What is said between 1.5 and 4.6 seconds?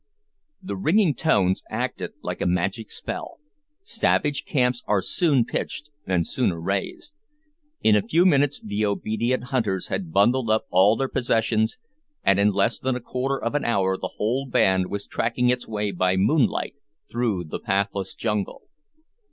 acted like a magic spell. Savage